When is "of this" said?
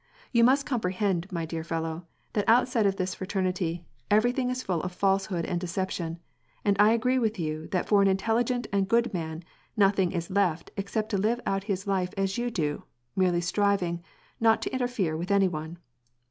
2.87-3.13